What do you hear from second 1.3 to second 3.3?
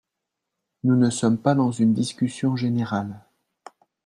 pas dans une discussion générale